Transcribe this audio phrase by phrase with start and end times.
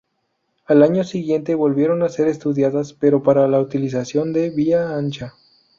[0.65, 5.35] Al año siguiente, volvieron a ser estudiadas, pero para la utilización de vía ancha.